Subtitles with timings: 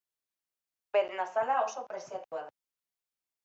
[0.97, 2.59] Beren azala oso preziatua da.